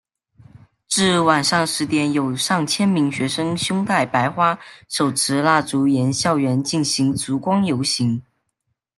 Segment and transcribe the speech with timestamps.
[0.87, 4.57] 至晚上十点有上千名学生胸带白花
[4.89, 8.19] 手持蜡烛沿校园进行烛光游行。